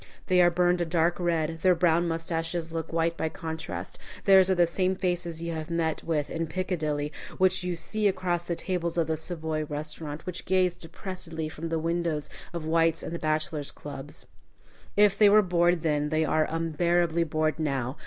[0.25, 4.55] They are burned a dark red; their brown mustaches look white by contrast, theirs are
[4.55, 8.97] the same faces you have met with in Piccadilly, which you see across the tables
[8.97, 13.69] of the Savoy restaurant, which gaze depressedly from the windows of White's and the Bachelors'
[13.69, 14.11] Club.
[14.97, 17.95] If they were bored then, they are unbearably bored now.